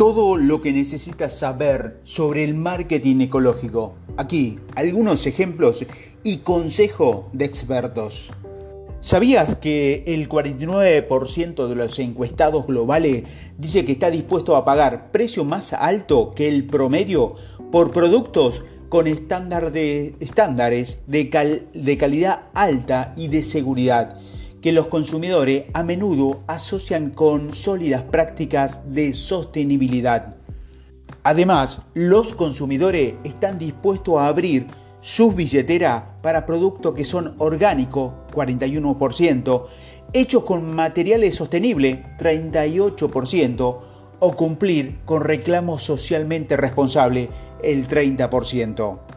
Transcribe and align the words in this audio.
Todo 0.00 0.38
lo 0.38 0.62
que 0.62 0.72
necesitas 0.72 1.38
saber 1.38 2.00
sobre 2.04 2.42
el 2.42 2.54
marketing 2.54 3.20
ecológico. 3.20 3.96
Aquí, 4.16 4.58
algunos 4.74 5.26
ejemplos 5.26 5.84
y 6.22 6.38
consejo 6.38 7.28
de 7.34 7.44
expertos. 7.44 8.30
¿Sabías 9.02 9.56
que 9.56 10.02
el 10.06 10.26
49% 10.26 11.68
de 11.68 11.74
los 11.74 11.98
encuestados 11.98 12.66
globales 12.66 13.24
dice 13.58 13.84
que 13.84 13.92
está 13.92 14.10
dispuesto 14.10 14.56
a 14.56 14.64
pagar 14.64 15.12
precio 15.12 15.44
más 15.44 15.74
alto 15.74 16.32
que 16.34 16.48
el 16.48 16.66
promedio 16.66 17.34
por 17.70 17.90
productos 17.90 18.64
con 18.88 19.06
estándares 19.06 20.14
de 21.06 21.98
calidad 21.98 22.44
alta 22.54 23.12
y 23.18 23.28
de 23.28 23.42
seguridad? 23.42 24.18
Que 24.60 24.72
los 24.72 24.88
consumidores 24.88 25.64
a 25.72 25.82
menudo 25.82 26.42
asocian 26.46 27.10
con 27.10 27.54
sólidas 27.54 28.02
prácticas 28.02 28.92
de 28.92 29.14
sostenibilidad. 29.14 30.36
Además, 31.22 31.82
los 31.94 32.34
consumidores 32.34 33.14
están 33.24 33.58
dispuestos 33.58 34.18
a 34.18 34.28
abrir 34.28 34.66
sus 35.00 35.34
billeteras 35.34 36.04
para 36.22 36.46
productos 36.46 36.94
que 36.94 37.04
son 37.04 37.34
orgánicos, 37.38 38.12
41%, 38.32 39.66
hechos 40.12 40.44
con 40.44 40.74
materiales 40.74 41.36
sostenibles, 41.36 41.98
38%, 42.18 43.80
o 44.22 44.36
cumplir 44.36 44.98
con 45.06 45.22
reclamos 45.22 45.82
socialmente 45.82 46.56
responsables, 46.56 47.30
el 47.62 47.86
30%. 47.86 49.09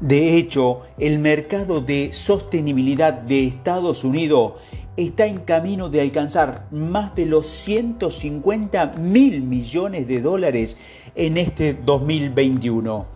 De 0.00 0.36
hecho, 0.36 0.82
el 0.98 1.18
mercado 1.18 1.80
de 1.80 2.12
sostenibilidad 2.12 3.12
de 3.12 3.46
Estados 3.46 4.04
Unidos 4.04 4.54
está 4.96 5.26
en 5.26 5.38
camino 5.38 5.88
de 5.88 6.00
alcanzar 6.00 6.66
más 6.70 7.14
de 7.14 7.26
los 7.26 7.46
150 7.46 8.94
mil 8.98 9.42
millones 9.42 10.06
de 10.06 10.20
dólares 10.20 10.76
en 11.14 11.36
este 11.36 11.74
2021. 11.74 13.06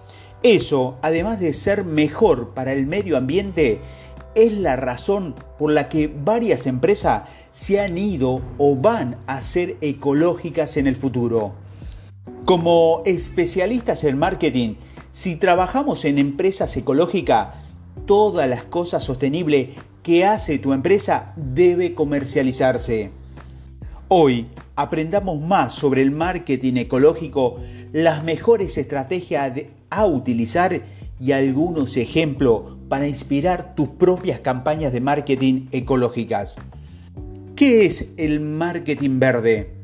Eso, 0.43 0.99
además 1.03 1.41
de 1.41 1.53
ser 1.53 1.85
mejor 1.85 2.55
para 2.55 2.73
el 2.73 2.87
medio 2.87 3.17
ambiente, 3.17 3.81
es 4.35 4.53
la 4.53 4.77
razón 4.77 5.35
por 5.59 5.73
la 5.73 5.89
que 5.89 6.07
varias 6.07 6.67
empresas 6.67 7.25
se 7.51 7.81
han 7.81 7.99
ido 7.99 8.41
o 8.57 8.77
van 8.77 9.19
a 9.27 9.41
ser 9.41 9.77
ecológicas 9.81 10.77
en 10.77 10.87
el 10.87 10.95
futuro. 10.95 11.55
Como 12.45 13.03
especialistas 13.05 14.05
en 14.05 14.17
marketing, 14.17 14.77
si 15.19 15.35
trabajamos 15.35 16.05
en 16.05 16.17
empresas 16.17 16.77
ecológicas, 16.77 17.49
todas 18.07 18.49
las 18.49 18.63
cosas 18.63 19.03
sostenibles 19.03 19.71
que 20.05 20.25
hace 20.25 20.61
tu 20.61 20.73
empresa 20.73 21.33
debe 21.35 21.93
comercializarse. 21.93 23.11
Hoy 24.07 24.47
aprendamos 24.77 25.41
más 25.41 25.75
sobre 25.75 26.03
el 26.03 26.13
marketing 26.13 26.75
ecológico, 26.75 27.57
las 27.93 28.23
mejores 28.23 28.79
estrategias 28.79 29.55
a 29.91 30.07
utilizar 30.07 30.83
y 31.19 31.33
algunos 31.33 31.97
ejemplos 31.97 32.77
para 32.89 33.09
inspirar 33.09 33.75
tus 33.75 33.89
propias 33.89 34.39
campañas 34.39 34.93
de 34.93 35.01
marketing 35.01 35.67
ecológicas. 35.73 36.59
¿Qué 37.57 37.87
es 37.87 38.13
el 38.19 38.39
marketing 38.39 39.19
verde? 39.19 39.78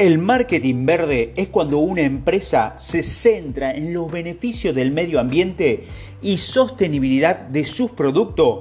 El 0.00 0.16
marketing 0.16 0.86
verde 0.86 1.34
es 1.36 1.50
cuando 1.50 1.76
una 1.76 2.00
empresa 2.00 2.72
se 2.78 3.02
centra 3.02 3.74
en 3.74 3.92
los 3.92 4.10
beneficios 4.10 4.74
del 4.74 4.92
medio 4.92 5.20
ambiente 5.20 5.84
y 6.22 6.38
sostenibilidad 6.38 7.36
de 7.36 7.66
sus 7.66 7.90
productos 7.90 8.60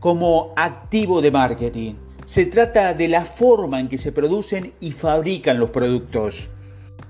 como 0.00 0.52
activo 0.56 1.22
de 1.22 1.30
marketing. 1.30 1.94
Se 2.24 2.46
trata 2.46 2.92
de 2.92 3.06
la 3.06 3.24
forma 3.24 3.78
en 3.78 3.88
que 3.88 3.98
se 3.98 4.10
producen 4.10 4.72
y 4.80 4.90
fabrican 4.90 5.60
los 5.60 5.70
productos. 5.70 6.48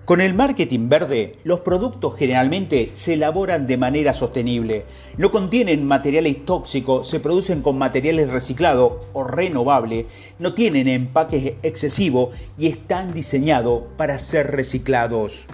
Con 0.05 0.21
el 0.21 0.35
marketing 0.35 0.89
verde, 0.89 1.33
los 1.45 1.61
productos 1.61 2.17
generalmente 2.17 2.91
se 2.95 3.15
elaboran 3.15 3.67
de 3.67 3.77
manera 3.77 4.13
sostenible. 4.13 4.85
No 5.17 5.31
contienen 5.31 5.87
materiales 5.87 6.45
tóxicos, 6.45 7.09
se 7.09 7.21
producen 7.21 7.63
con 7.63 7.79
materiales 7.79 8.29
reciclados 8.29 8.95
o 9.13 9.23
renovables, 9.23 10.07
no 10.39 10.53
tienen 10.53 10.89
empaques 10.89 11.55
excesivos 11.63 12.31
y 12.59 12.67
están 12.67 13.13
diseñados 13.13 13.85
para 13.97 14.19
ser 14.19 14.51
reciclados. 14.51 15.47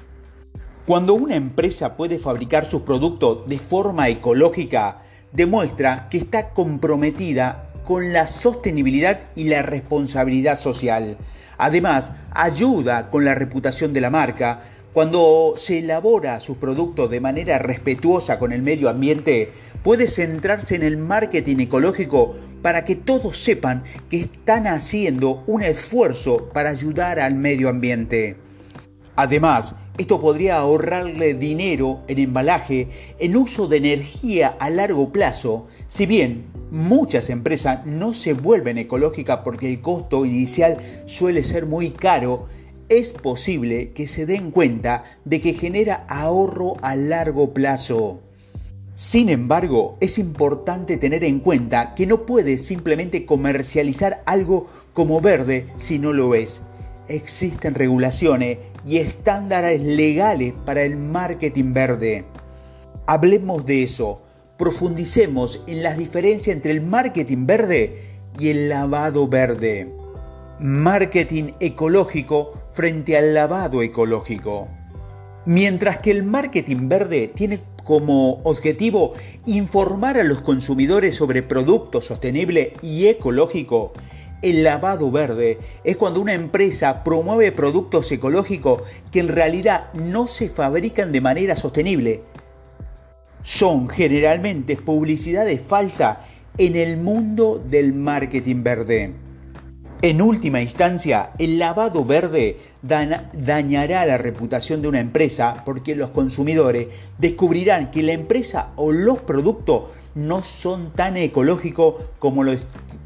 Cuando 0.87 1.15
una 1.15 1.37
empresa 1.37 1.97
puede 1.97 2.19
fabricar 2.19 2.65
sus 2.65 2.83
productos 2.83 3.47
de 3.47 3.59
forma 3.59 4.09
ecológica, 4.09 5.03
demuestra 5.33 6.09
que 6.09 6.17
está 6.19 6.51
comprometida 6.51 7.66
con 7.87 8.13
la 8.13 8.29
sostenibilidad 8.29 9.21
y 9.37 9.45
la 9.45 9.63
responsabilidad 9.63 10.59
social. 10.59 11.17
Además, 11.57 12.13
ayuda 12.33 13.09
con 13.09 13.25
la 13.25 13.35
reputación 13.35 13.93
de 13.93 14.03
la 14.03 14.11
marca. 14.11 14.61
Cuando 14.93 15.55
se 15.57 15.79
elabora 15.79 16.41
sus 16.41 16.57
productos 16.57 17.11
de 17.11 17.21
manera 17.21 17.59
respetuosa 17.59 18.39
con 18.39 18.53
el 18.53 18.63
medio 18.63 18.89
ambiente, 18.89 19.53
puede 19.83 20.09
centrarse 20.09 20.75
en 20.75 20.83
el 20.83 20.97
marketing 20.97 21.61
ecológico 21.61 22.35
para 22.61 22.85
que 22.85 22.97
todos 22.97 23.39
sepan 23.39 23.85
que 24.11 24.23
están 24.23 24.67
haciendo 24.67 25.45
un 25.47 25.63
esfuerzo 25.63 26.51
para 26.53 26.71
ayudar 26.71 27.21
al 27.21 27.37
medio 27.37 27.69
ambiente. 27.69 28.37
Además, 29.15 29.77
esto 29.97 30.21
podría 30.21 30.57
ahorrarle 30.57 31.35
dinero 31.35 32.03
en 32.09 32.19
embalaje, 32.19 32.89
en 33.19 33.37
uso 33.37 33.67
de 33.69 33.79
energía 33.79 34.57
a 34.59 34.69
largo 34.69 35.11
plazo, 35.11 35.69
si 35.87 36.05
bien 36.05 36.56
Muchas 36.71 37.31
empresas 37.31 37.87
no 37.87 38.13
se 38.13 38.33
vuelven 38.33 38.77
ecológicas 38.77 39.41
porque 39.45 39.69
el 39.73 39.81
costo 39.81 40.25
inicial 40.25 41.03
suele 41.07 41.45
ser 41.45 41.65
muy 41.65 41.91
caro. 41.91 42.49
Es 42.89 43.13
posible 43.13 43.93
que 43.93 44.09
se 44.09 44.27
den 44.27 44.51
cuenta 44.51 45.05
de 45.25 45.41
que 45.41 45.55
genera 45.55 46.05
ahorro 46.09 46.77
a 46.83 46.97
largo 46.97 47.55
plazo. 47.55 48.21
Sin 48.91 49.29
embargo, 49.29 49.97
es 50.01 50.19
importante 50.19 50.97
tener 50.97 51.23
en 51.23 51.39
cuenta 51.39 51.95
que 51.95 52.07
no 52.07 52.27
puedes 52.27 52.67
simplemente 52.67 53.27
comercializar 53.27 54.23
algo 54.27 54.67
como 54.93 55.21
verde 55.21 55.69
si 55.77 56.01
no 56.01 56.13
lo 56.13 56.35
es. 56.35 56.63
Existen 57.07 57.75
regulaciones 57.75 58.59
y 58.85 58.97
estándares 58.97 59.81
legales 59.81 60.53
para 60.65 60.83
el 60.83 60.97
marketing 60.97 61.73
verde. 61.73 62.25
Hablemos 63.07 63.65
de 63.67 63.85
eso 63.85 64.26
profundicemos 64.57 65.63
en 65.67 65.83
las 65.83 65.99
diferencias 65.99 66.55
entre 66.55 66.73
el 66.73 66.81
marketing 66.81 67.47
verde 67.47 68.17
y 68.39 68.49
el 68.49 68.69
lavado 68.69 69.29
verde. 69.29 69.93
Marketing 70.59 71.53
ecológico 71.61 72.53
frente 72.71 73.17
al 73.17 73.35
lavado 73.35 73.83
ecológico. 73.83 74.69
Mientras 75.45 75.99
que 75.99 76.11
el 76.11 76.23
marketing 76.23 76.89
verde 76.89 77.31
tiene 77.35 77.61
como 77.85 78.41
objetivo 78.43 79.13
informar 79.45 80.19
a 80.19 80.25
los 80.25 80.41
consumidores 80.41 81.15
sobre 81.15 81.43
productos 81.43 82.07
sostenibles 82.07 82.71
y 82.83 83.07
ecológicos, 83.07 83.93
el 84.43 84.65
lavado 84.65 85.11
verde 85.11 85.59
es 85.85 85.97
cuando 85.97 86.21
una 86.21 86.35
empresa 86.35 87.05
promueve 87.05 87.53
productos 87.53 88.11
ecológicos 88.13 88.83
que 89.11 89.21
en 89.21 89.29
realidad 89.29 89.93
no 89.95 90.27
se 90.27 90.49
fabrican 90.49 91.13
de 91.13 91.21
manera 91.21 91.57
sostenible, 91.57 92.23
son 93.47 93.89
generalmente 93.89 94.75
publicidades 94.75 95.61
falsas 95.61 96.19
en 96.59 96.75
el 96.75 96.97
mundo 96.97 97.63
del 97.65 97.95
marketing 97.95 98.65
verde. 98.65 99.15
En 100.03 100.21
última 100.21 100.61
instancia, 100.61 101.31
el 101.39 101.57
lavado 101.57 102.05
verde 102.05 102.57
dañará 102.83 104.05
la 104.05 104.19
reputación 104.19 104.83
de 104.83 104.89
una 104.89 104.99
empresa 104.99 105.63
porque 105.65 105.95
los 105.95 106.11
consumidores 106.11 106.89
descubrirán 107.19 107.93
que 107.93 108.03
la 108.03 108.15
empresa 108.15 108.73
o 108.75 108.91
los 108.91 109.19
productos 109.19 109.91
no 110.17 110.43
son 110.43 110.93
tan 110.93 111.17
ecológicos 111.17 112.03
como 112.19 112.43
lo, 112.43 112.53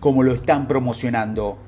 como 0.01 0.23
lo 0.23 0.33
están 0.33 0.69
promocionando. 0.69 1.59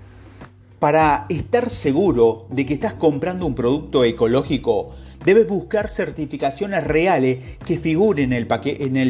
Para 0.78 1.26
estar 1.28 1.68
seguro 1.68 2.46
de 2.48 2.64
que 2.64 2.72
estás 2.72 2.94
comprando 2.94 3.44
un 3.44 3.54
producto 3.54 4.02
ecológico, 4.02 4.94
debes 5.24 5.46
buscar 5.46 5.88
certificaciones 5.88 6.84
reales 6.84 7.38
que 7.64 7.78
figuren 7.78 8.32
en 8.32 8.38
el, 8.38 8.46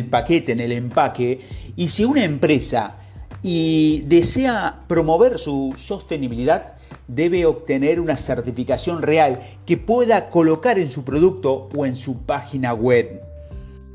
paquete, 0.06 0.52
en 0.52 0.60
el 0.60 0.72
empaque. 0.72 1.40
Y 1.76 1.88
si 1.88 2.04
una 2.04 2.24
empresa 2.24 2.96
desea 3.42 4.84
promover 4.86 5.38
su 5.38 5.74
sostenibilidad, 5.76 6.76
debe 7.08 7.46
obtener 7.46 8.00
una 8.00 8.16
certificación 8.16 9.02
real 9.02 9.40
que 9.66 9.76
pueda 9.76 10.30
colocar 10.30 10.78
en 10.78 10.90
su 10.90 11.04
producto 11.04 11.68
o 11.74 11.86
en 11.86 11.96
su 11.96 12.18
página 12.22 12.72
web. 12.74 13.22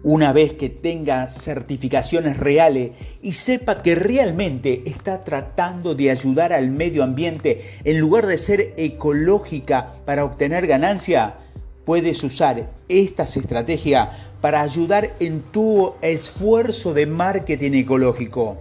Una 0.03 0.31
vez 0.31 0.53
que 0.53 0.69
tenga 0.69 1.27
certificaciones 1.29 2.37
reales 2.37 2.91
y 3.21 3.33
sepa 3.33 3.81
que 3.81 3.95
realmente 3.95 4.83
está 4.85 5.23
tratando 5.23 5.95
de 5.95 6.11
ayudar 6.11 6.53
al 6.53 6.69
medio 6.69 7.03
ambiente 7.03 7.65
en 7.83 7.99
lugar 7.99 8.27
de 8.27 8.37
ser 8.37 8.73
ecológica 8.77 9.95
para 10.05 10.23
obtener 10.23 10.67
ganancia, 10.67 11.37
puedes 11.87 12.21
usar 12.25 12.69
estas 12.89 13.37
estrategias 13.37 14.09
para 14.41 14.61
ayudar 14.61 15.15
en 15.21 15.41
tu 15.41 15.93
esfuerzo 16.01 16.93
de 16.93 17.05
marketing 17.05 17.71
ecológico. 17.75 18.57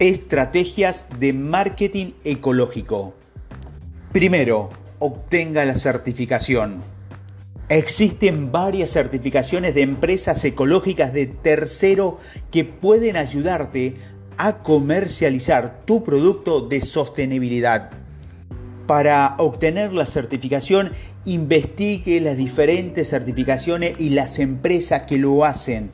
Estrategias 0.00 1.06
de 1.20 1.32
marketing 1.32 2.14
ecológico. 2.24 3.14
Primero, 4.10 4.70
obtenga 4.98 5.64
la 5.64 5.76
certificación. 5.76 6.82
Existen 7.68 8.50
varias 8.50 8.90
certificaciones 8.90 9.76
de 9.76 9.82
empresas 9.82 10.44
ecológicas 10.44 11.12
de 11.12 11.26
tercero 11.26 12.18
que 12.50 12.64
pueden 12.64 13.16
ayudarte 13.16 13.94
a 14.36 14.64
comercializar 14.64 15.82
tu 15.84 16.02
producto 16.02 16.60
de 16.60 16.80
sostenibilidad. 16.80 18.01
Para 18.92 19.36
obtener 19.38 19.94
la 19.94 20.04
certificación, 20.04 20.90
investigue 21.24 22.20
las 22.20 22.36
diferentes 22.36 23.08
certificaciones 23.08 23.94
y 23.98 24.10
las 24.10 24.38
empresas 24.38 25.04
que 25.04 25.16
lo 25.16 25.46
hacen. 25.46 25.92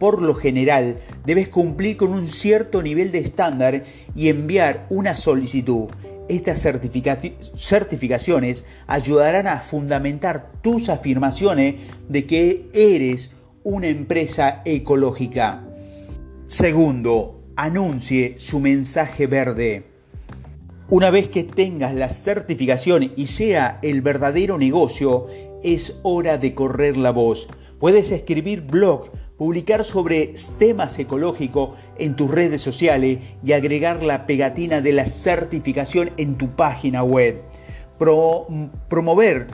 Por 0.00 0.20
lo 0.20 0.34
general, 0.34 0.98
debes 1.24 1.48
cumplir 1.48 1.96
con 1.96 2.10
un 2.10 2.26
cierto 2.26 2.82
nivel 2.82 3.12
de 3.12 3.20
estándar 3.20 3.84
y 4.16 4.30
enviar 4.30 4.84
una 4.90 5.14
solicitud. 5.14 5.90
Estas 6.28 6.66
certificaciones 7.54 8.66
ayudarán 8.88 9.46
a 9.46 9.60
fundamentar 9.60 10.50
tus 10.60 10.88
afirmaciones 10.88 11.76
de 12.08 12.26
que 12.26 12.68
eres 12.72 13.30
una 13.62 13.86
empresa 13.86 14.62
ecológica. 14.64 15.62
Segundo, 16.46 17.42
anuncie 17.54 18.34
su 18.38 18.58
mensaje 18.58 19.28
verde. 19.28 19.89
Una 20.92 21.10
vez 21.10 21.28
que 21.28 21.44
tengas 21.44 21.94
la 21.94 22.08
certificación 22.08 23.12
y 23.14 23.28
sea 23.28 23.78
el 23.80 24.02
verdadero 24.02 24.58
negocio, 24.58 25.28
es 25.62 26.00
hora 26.02 26.36
de 26.36 26.52
correr 26.52 26.96
la 26.96 27.12
voz. 27.12 27.48
Puedes 27.78 28.10
escribir 28.10 28.62
blog 28.62 29.12
publicar 29.38 29.84
sobre 29.84 30.34
temas 30.58 30.98
ecológicos 30.98 31.78
en 31.96 32.16
tus 32.16 32.28
redes 32.28 32.60
sociales 32.60 33.20
y 33.44 33.52
agregar 33.52 34.02
la 34.02 34.26
pegatina 34.26 34.80
de 34.80 34.92
la 34.92 35.06
certificación 35.06 36.10
en 36.16 36.36
tu 36.36 36.56
página 36.56 37.04
web. 37.04 37.40
promover 38.88 39.46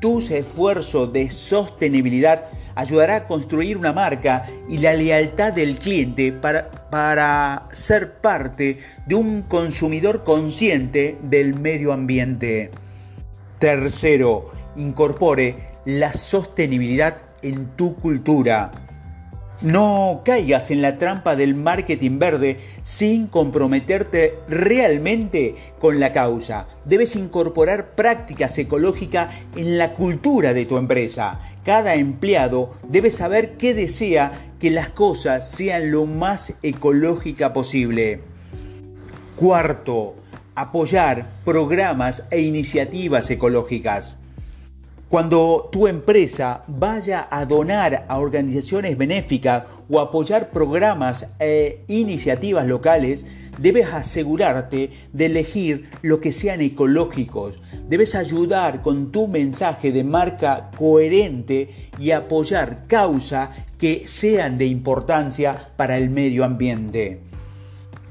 tus 0.00 0.30
esfuerzos 0.30 1.12
de 1.12 1.28
sostenibilidad 1.28 2.44
ayudará 2.74 3.16
a 3.16 3.26
construir 3.26 3.76
una 3.76 3.92
marca 3.92 4.44
y 4.68 4.78
la 4.78 4.94
lealtad 4.94 5.52
del 5.52 5.78
cliente 5.78 6.32
para, 6.32 6.70
para 6.90 7.68
ser 7.72 8.14
parte 8.14 8.78
de 9.06 9.14
un 9.14 9.42
consumidor 9.42 10.24
consciente 10.24 11.18
del 11.22 11.54
medio 11.54 11.92
ambiente. 11.92 12.70
Tercero, 13.58 14.52
incorpore 14.76 15.56
la 15.84 16.12
sostenibilidad 16.12 17.16
en 17.42 17.66
tu 17.76 17.94
cultura. 17.96 18.83
No 19.64 20.20
caigas 20.26 20.70
en 20.70 20.82
la 20.82 20.98
trampa 20.98 21.36
del 21.36 21.54
marketing 21.54 22.18
verde 22.18 22.58
sin 22.82 23.28
comprometerte 23.28 24.34
realmente 24.46 25.54
con 25.78 26.00
la 26.00 26.12
causa. 26.12 26.68
Debes 26.84 27.16
incorporar 27.16 27.94
prácticas 27.94 28.58
ecológicas 28.58 29.34
en 29.56 29.78
la 29.78 29.94
cultura 29.94 30.52
de 30.52 30.66
tu 30.66 30.76
empresa. 30.76 31.40
Cada 31.64 31.94
empleado 31.94 32.72
debe 32.86 33.10
saber 33.10 33.56
que 33.56 33.72
desea 33.72 34.32
que 34.60 34.70
las 34.70 34.90
cosas 34.90 35.50
sean 35.50 35.90
lo 35.90 36.04
más 36.04 36.58
ecológica 36.62 37.54
posible. 37.54 38.20
Cuarto, 39.34 40.14
apoyar 40.54 41.40
programas 41.46 42.28
e 42.30 42.40
iniciativas 42.40 43.30
ecológicas. 43.30 44.18
Cuando 45.14 45.68
tu 45.70 45.86
empresa 45.86 46.64
vaya 46.66 47.28
a 47.30 47.46
donar 47.46 48.04
a 48.08 48.18
organizaciones 48.18 48.98
benéficas 48.98 49.62
o 49.88 50.00
apoyar 50.00 50.50
programas 50.50 51.28
e 51.38 51.84
iniciativas 51.86 52.66
locales, 52.66 53.24
debes 53.56 53.94
asegurarte 53.94 54.90
de 55.12 55.26
elegir 55.26 55.88
lo 56.02 56.18
que 56.18 56.32
sean 56.32 56.62
ecológicos. 56.62 57.60
Debes 57.88 58.16
ayudar 58.16 58.82
con 58.82 59.12
tu 59.12 59.28
mensaje 59.28 59.92
de 59.92 60.02
marca 60.02 60.72
coherente 60.76 61.68
y 61.96 62.10
apoyar 62.10 62.88
causas 62.88 63.50
que 63.78 64.08
sean 64.08 64.58
de 64.58 64.66
importancia 64.66 65.70
para 65.76 65.96
el 65.96 66.10
medio 66.10 66.44
ambiente. 66.44 67.20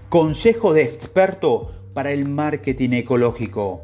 Consejo 0.08 0.72
de 0.72 0.84
experto 0.84 1.70
para 1.94 2.14
el 2.14 2.30
marketing 2.30 2.92
ecológico. 2.92 3.82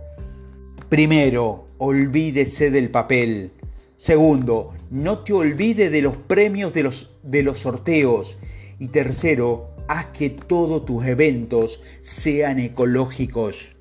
Primero, 0.88 1.69
olvídese 1.80 2.70
del 2.70 2.90
papel. 2.90 3.52
Segundo, 3.96 4.74
no 4.92 5.20
te 5.20 5.34
olvides 5.34 5.92
de 5.92 6.02
los 6.02 6.16
premios 6.16 6.74
de 6.74 6.84
los, 6.84 7.18
de 7.24 7.44
los 7.44 7.60
sorteos. 7.60 8.38
Y 8.80 8.90
tercero, 8.90 9.66
haz 9.88 10.06
que 10.08 10.30
todos 10.30 10.86
tus 10.86 11.06
eventos 11.06 11.82
sean 12.02 12.60
ecológicos. 12.60 13.76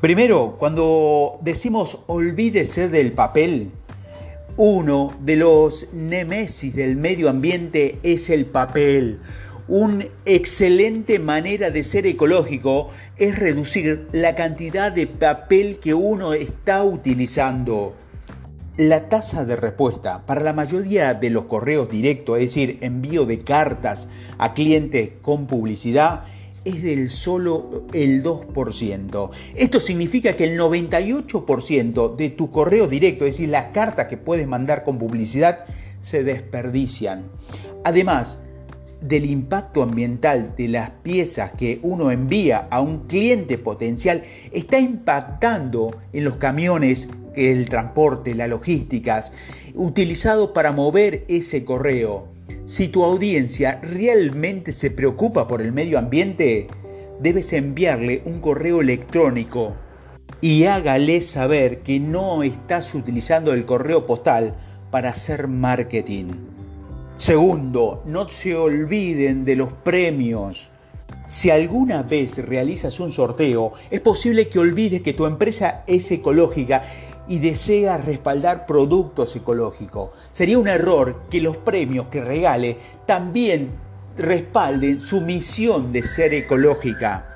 Primero, 0.00 0.56
cuando 0.58 1.38
decimos 1.42 1.98
olvídese 2.06 2.88
del 2.88 3.12
papel, 3.12 3.70
uno 4.56 5.16
de 5.20 5.36
los 5.36 5.86
némesis 5.92 6.74
del 6.74 6.96
medio 6.96 7.30
ambiente 7.30 7.98
es 8.02 8.30
el 8.30 8.46
papel. 8.46 9.20
Una 9.70 10.04
excelente 10.24 11.20
manera 11.20 11.70
de 11.70 11.84
ser 11.84 12.04
ecológico 12.04 12.88
es 13.16 13.38
reducir 13.38 14.08
la 14.10 14.34
cantidad 14.34 14.90
de 14.90 15.06
papel 15.06 15.78
que 15.78 15.94
uno 15.94 16.32
está 16.32 16.82
utilizando. 16.82 17.94
La 18.76 19.08
tasa 19.08 19.44
de 19.44 19.54
respuesta 19.54 20.26
para 20.26 20.40
la 20.40 20.52
mayoría 20.52 21.14
de 21.14 21.30
los 21.30 21.44
correos 21.44 21.88
directos, 21.88 22.38
es 22.38 22.46
decir, 22.46 22.78
envío 22.80 23.26
de 23.26 23.44
cartas 23.44 24.08
a 24.38 24.54
clientes 24.54 25.10
con 25.22 25.46
publicidad, 25.46 26.24
es 26.64 26.82
del 26.82 27.08
solo 27.08 27.86
el 27.92 28.24
2%. 28.24 29.30
Esto 29.54 29.78
significa 29.78 30.34
que 30.34 30.52
el 30.52 30.58
98% 30.58 32.16
de 32.16 32.30
tu 32.30 32.50
correo 32.50 32.88
directo, 32.88 33.24
es 33.24 33.34
decir, 33.34 33.50
las 33.50 33.66
cartas 33.66 34.08
que 34.08 34.16
puedes 34.16 34.48
mandar 34.48 34.82
con 34.82 34.98
publicidad, 34.98 35.64
se 36.00 36.24
desperdician. 36.24 37.30
Además, 37.84 38.40
del 39.00 39.24
impacto 39.24 39.82
ambiental 39.82 40.54
de 40.56 40.68
las 40.68 40.90
piezas 40.90 41.52
que 41.52 41.78
uno 41.82 42.10
envía 42.10 42.68
a 42.70 42.80
un 42.80 43.06
cliente 43.06 43.58
potencial 43.58 44.22
está 44.52 44.78
impactando 44.78 45.96
en 46.12 46.24
los 46.24 46.36
camiones, 46.36 47.08
el 47.34 47.68
transporte, 47.68 48.34
las 48.34 48.48
logísticas, 48.48 49.32
utilizados 49.74 50.50
para 50.50 50.72
mover 50.72 51.24
ese 51.28 51.64
correo. 51.64 52.28
Si 52.66 52.88
tu 52.88 53.04
audiencia 53.04 53.80
realmente 53.82 54.72
se 54.72 54.90
preocupa 54.90 55.48
por 55.48 55.62
el 55.62 55.72
medio 55.72 55.98
ambiente, 55.98 56.68
debes 57.20 57.52
enviarle 57.52 58.22
un 58.24 58.40
correo 58.40 58.80
electrónico 58.80 59.74
y 60.40 60.64
hágale 60.64 61.20
saber 61.20 61.80
que 61.80 62.00
no 62.00 62.42
estás 62.42 62.94
utilizando 62.94 63.52
el 63.52 63.64
correo 63.66 64.06
postal 64.06 64.56
para 64.90 65.10
hacer 65.10 65.48
marketing. 65.48 66.49
Segundo, 67.20 68.02
no 68.06 68.30
se 68.30 68.56
olviden 68.56 69.44
de 69.44 69.54
los 69.54 69.74
premios. 69.74 70.70
Si 71.26 71.50
alguna 71.50 72.02
vez 72.02 72.38
realizas 72.38 72.98
un 72.98 73.12
sorteo, 73.12 73.74
es 73.90 74.00
posible 74.00 74.48
que 74.48 74.58
olvides 74.58 75.02
que 75.02 75.12
tu 75.12 75.26
empresa 75.26 75.84
es 75.86 76.10
ecológica 76.10 76.82
y 77.28 77.38
desea 77.38 77.98
respaldar 77.98 78.64
productos 78.64 79.36
ecológicos. 79.36 80.12
Sería 80.32 80.58
un 80.58 80.66
error 80.66 81.24
que 81.28 81.42
los 81.42 81.58
premios 81.58 82.06
que 82.06 82.22
regale 82.22 82.78
también 83.04 83.68
respalden 84.16 85.02
su 85.02 85.20
misión 85.20 85.92
de 85.92 86.02
ser 86.02 86.32
ecológica. 86.32 87.29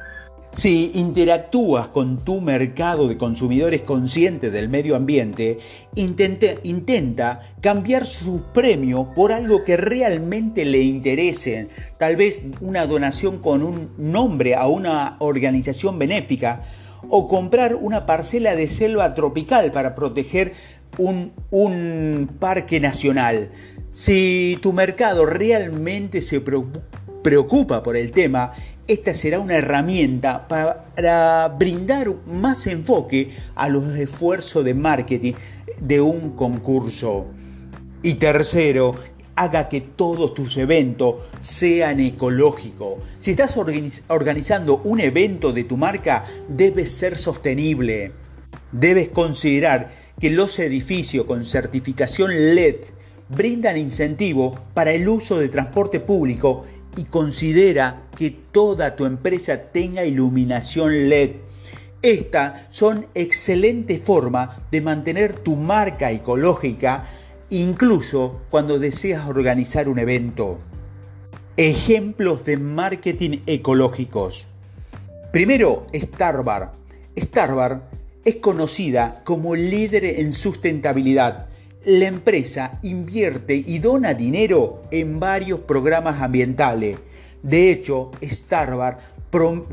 Si 0.55 0.93
interactúas 0.95 1.89
con 1.89 2.25
tu 2.25 2.41
mercado 2.41 3.09
de 3.09 3.17
consumidores 3.17 3.81
conscientes 3.81 4.53
del 4.53 4.69
medio 4.69 4.95
ambiente, 4.95 5.59
intenta 5.97 7.41
cambiar 7.61 8.07
su 8.07 8.41
premio 8.55 9.13
por 9.17 9.33
algo 9.33 9.65
que 9.65 9.77
realmente 9.77 10.65
le 10.65 10.81
interese. 10.81 11.71
Tal 11.99 12.15
vez 12.15 12.43
una 12.61 12.87
donación 12.87 13.39
con 13.39 13.65
un 13.65 13.91
nombre 13.99 14.55
a 14.55 14.69
una 14.69 15.17
organización 15.19 15.99
benéfica 15.99 16.63
o 17.09 17.27
comprar 17.27 17.75
una 17.75 18.07
parcela 18.07 18.55
de 18.55 18.69
selva 18.69 19.13
tropical 19.17 19.73
para 19.73 19.97
proteger 19.97 20.53
un, 20.99 21.33
un 21.51 22.31
parque 22.39 22.79
nacional. 22.79 23.51
Si 23.91 24.57
tu 24.63 24.73
mercado 24.73 25.27
realmente 25.27 26.23
se 26.23 26.41
preocupa 27.25 27.83
por 27.83 27.97
el 27.97 28.13
tema, 28.13 28.53
esta 28.87 29.15
será 29.15 29.41
una 29.41 29.57
herramienta 29.57 30.47
para 30.47 31.49
brindar 31.49 32.15
más 32.27 32.67
enfoque 32.67 33.31
a 33.55 33.69
los 33.69 33.97
esfuerzos 33.97 34.65
de 34.65 34.75
marketing 34.75 35.33
de 35.81 36.01
un 36.01 36.31
concurso. 36.37 37.27
Y 38.03 38.15
tercero, 38.15 38.95
haga 39.37 39.69
que 39.69 39.81
todos 39.81 40.35
tus 40.35 40.57
eventos 40.59 41.17
sean 41.41 41.99
ecológicos. 42.01 42.99
Si 43.19 43.31
estás 43.33 43.57
organizando 43.57 44.83
un 44.85 45.01
evento 45.01 45.53
de 45.53 45.65
tu 45.65 45.77
marca, 45.77 46.25
debe 46.49 46.87
ser 46.87 47.17
sostenible. 47.17 48.13
Debes 48.73 49.09
considerar 49.09 49.91
que 50.21 50.31
los 50.31 50.59
edificios 50.59 51.25
con 51.25 51.45
certificación 51.45 52.55
LED 52.55 52.77
brindan 53.29 53.77
incentivo 53.77 54.55
para 54.75 54.93
el 54.93 55.09
uso 55.09 55.39
de 55.39 55.49
transporte 55.49 55.99
público 56.01 56.67
y 56.97 57.05
considera 57.05 58.03
que 58.17 58.31
toda 58.31 58.97
tu 58.97 59.05
empresa 59.05 59.59
tenga 59.73 60.05
iluminación 60.05 61.09
LED. 61.09 61.33
Estas 62.03 62.67
son 62.71 63.07
excelente 63.15 63.99
forma 63.99 64.67
de 64.71 64.81
mantener 64.81 65.39
tu 65.39 65.57
marca 65.57 66.11
ecológica 66.11 67.07
incluso 67.51 68.43
cuando 68.51 68.79
deseas 68.79 69.27
organizar 69.27 69.89
un 69.89 69.99
evento. 69.99 70.61
Ejemplos 71.57 72.45
de 72.45 72.57
marketing 72.57 73.39
ecológicos. 73.47 74.47
Primero, 75.33 75.87
Starbar. 75.95 76.73
Starbar 77.17 77.89
es 78.25 78.37
conocida 78.37 79.23
como 79.25 79.55
líder 79.55 80.05
en 80.05 80.33
sustentabilidad. 80.33 81.49
La 81.85 82.07
empresa 82.07 82.79
invierte 82.83 83.55
y 83.55 83.79
dona 83.79 84.15
dinero 84.15 84.85
en 84.91 85.21
varios 85.21 85.61
programas 85.61 86.23
ambientales. 86.23 86.97
De 87.43 87.71
hecho, 87.71 88.11
Starbar 88.23 89.01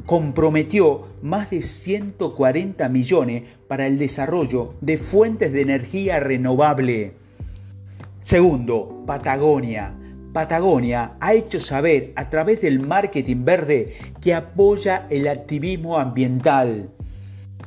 comprometió 0.06 1.08
más 1.22 1.50
de 1.51 1.62
140 1.62 2.89
millones 2.89 3.44
para 3.70 3.88
el 3.88 3.98
desarrollo 3.98 4.74
de 4.82 4.98
fuentes 4.98 5.53
de 5.53 5.62
energía 5.62 6.20
renovable. 6.20 7.13
Segundo, 8.20 9.03
Patagonia. 9.08 9.96
Patagonia 10.34 11.13
ha 11.22 11.34
hecho 11.34 11.62
saber 11.62 12.12
a 12.18 12.30
través 12.30 12.62
del 12.62 12.82
marketing 12.82 13.46
verde 13.46 13.96
que 14.20 14.34
apoya 14.34 15.08
el 15.10 15.30
activismo 15.30 15.98
ambiental. 15.98 16.89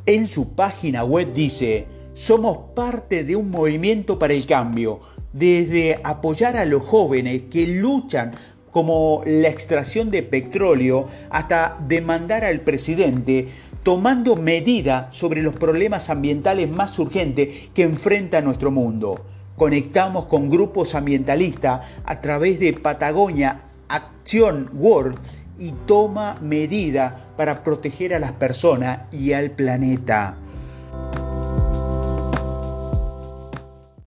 En 0.05 0.27
su 0.27 0.55
página 0.55 1.03
web 1.03 1.33
dice, 1.33 1.87
somos 2.15 2.59
parte 2.75 3.25
de 3.25 3.37
un 3.37 3.51
movimiento 3.51 4.19
para 4.19 4.33
el 4.33 4.47
cambio, 4.47 5.01
desde 5.33 6.01
apoyar 6.05 6.57
a 6.57 6.65
los 6.65 6.83
jóvenes 6.83 7.43
que 7.51 7.67
luchan 7.67 8.33
como 8.71 9.23
la 9.27 9.49
extracción 9.49 10.11
de 10.11 10.23
petróleo 10.23 11.07
hasta 11.31 11.77
demandar 11.87 12.45
al 12.45 12.61
presidente 12.61 13.49
tomando 13.83 14.35
medida 14.35 15.09
sobre 15.13 15.43
los 15.43 15.55
problemas 15.55 16.09
ambientales 16.09 16.71
más 16.71 16.99
urgentes 16.99 17.69
que 17.75 17.83
enfrenta 17.83 18.41
nuestro 18.41 18.71
mundo. 18.71 19.27
Conectamos 19.57 20.27
con 20.27 20.51
grupos 20.51 20.95
ambientalistas 20.95 21.87
a 22.05 22.21
través 22.21 22.59
de 22.59 22.73
Patagonia 22.73 23.61
Acción 23.89 24.71
World 24.73 25.19
y 25.59 25.73
toma 25.87 26.37
medida 26.41 27.29
para 27.37 27.63
proteger 27.63 28.15
a 28.15 28.19
las 28.19 28.33
personas 28.33 29.01
y 29.13 29.33
al 29.33 29.51
planeta. 29.51 30.39